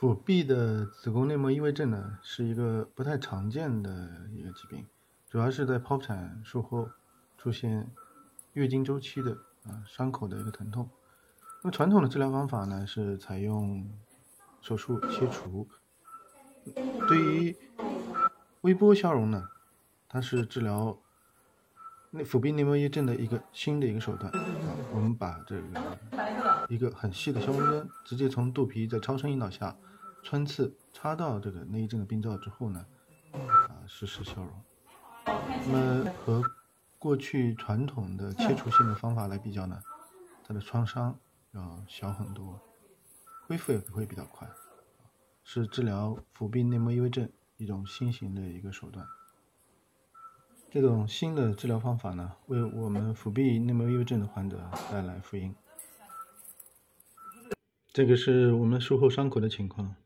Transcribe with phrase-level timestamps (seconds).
[0.00, 4.86] 腹壁的子宫内膜异位症呢，是一个不太常见的一个疾病，
[5.28, 6.88] 主要是在剖腹产术后
[7.36, 7.86] 出现
[8.54, 9.32] 月经周期的
[9.66, 10.88] 啊伤口的一个疼痛。
[11.62, 13.86] 那么传统的治疗方法呢，是采用
[14.62, 15.68] 手术切除。
[17.06, 17.54] 对于
[18.62, 19.50] 微波消融呢，
[20.08, 20.98] 它是治疗
[22.08, 24.32] 内腹壁内膜异症的一个新的一个手段。
[24.92, 29.76] 我们把这个一个很细的消融针，直接从肚皮在超声引导下。
[30.22, 32.84] 穿刺插到这个内异症的病灶之后呢，
[33.32, 34.50] 啊实施消融。
[35.24, 36.42] 那么和
[36.98, 39.80] 过去传统的切除性的方法来比较呢，
[40.46, 41.18] 它的创伤
[41.52, 42.60] 要小很多，
[43.46, 44.46] 恢复也会比较快，
[45.42, 49.06] 是治疗腹壁内膜异位症一种新型的一个手段。
[50.72, 55.52] 这种新的治疗方法呢为我们腹壁内膜异位症的患者带来福音。
[57.92, 59.96] 这个是我们术后伤口的情况。